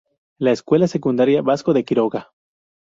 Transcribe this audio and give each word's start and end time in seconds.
La 0.39 0.51
escuela 0.51 0.87
secundaria 0.87 1.43
Vasco 1.43 1.73
de 1.73 1.83
Quiroga. 1.85 2.33